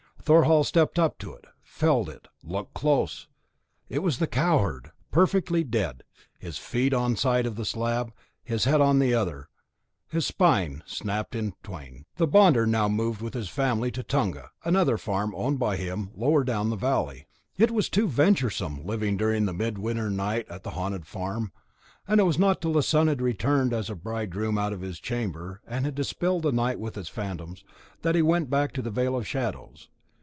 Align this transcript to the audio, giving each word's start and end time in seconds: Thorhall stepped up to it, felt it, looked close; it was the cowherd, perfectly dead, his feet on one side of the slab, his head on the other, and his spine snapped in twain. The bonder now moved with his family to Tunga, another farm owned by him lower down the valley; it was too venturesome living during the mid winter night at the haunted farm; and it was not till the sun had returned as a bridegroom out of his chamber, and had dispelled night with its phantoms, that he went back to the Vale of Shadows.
Thorhall 0.23 0.63
stepped 0.63 0.99
up 0.99 1.17
to 1.17 1.33
it, 1.33 1.45
felt 1.63 2.07
it, 2.07 2.27
looked 2.43 2.75
close; 2.75 3.27
it 3.89 3.99
was 4.03 4.19
the 4.19 4.27
cowherd, 4.27 4.91
perfectly 5.09 5.63
dead, 5.63 6.03
his 6.39 6.59
feet 6.59 6.93
on 6.93 7.01
one 7.01 7.15
side 7.17 7.47
of 7.47 7.55
the 7.55 7.65
slab, 7.65 8.13
his 8.43 8.65
head 8.65 8.79
on 8.81 8.99
the 8.99 9.15
other, 9.15 9.37
and 9.37 9.47
his 10.17 10.27
spine 10.27 10.83
snapped 10.85 11.33
in 11.33 11.55
twain. 11.63 12.05
The 12.17 12.27
bonder 12.27 12.67
now 12.67 12.87
moved 12.87 13.21
with 13.23 13.33
his 13.33 13.49
family 13.49 13.89
to 13.91 14.03
Tunga, 14.03 14.51
another 14.63 14.97
farm 14.99 15.33
owned 15.35 15.57
by 15.57 15.75
him 15.75 16.11
lower 16.13 16.43
down 16.43 16.69
the 16.69 16.75
valley; 16.75 17.25
it 17.57 17.71
was 17.71 17.89
too 17.89 18.07
venturesome 18.07 18.85
living 18.85 19.17
during 19.17 19.45
the 19.45 19.53
mid 19.53 19.79
winter 19.79 20.09
night 20.11 20.47
at 20.51 20.61
the 20.63 20.69
haunted 20.69 21.07
farm; 21.07 21.51
and 22.07 22.21
it 22.21 22.25
was 22.25 22.37
not 22.39 22.61
till 22.61 22.73
the 22.73 22.83
sun 22.83 23.07
had 23.07 23.23
returned 23.23 23.73
as 23.73 23.89
a 23.89 23.95
bridegroom 23.95 24.55
out 24.57 24.71
of 24.71 24.81
his 24.81 24.99
chamber, 24.99 25.61
and 25.65 25.83
had 25.83 25.95
dispelled 25.95 26.53
night 26.53 26.79
with 26.79 26.95
its 26.95 27.09
phantoms, 27.09 27.63
that 28.03 28.13
he 28.15 28.21
went 28.21 28.51
back 28.51 28.71
to 28.71 28.83
the 28.83 28.91
Vale 28.91 29.17
of 29.17 29.27
Shadows. 29.27 29.89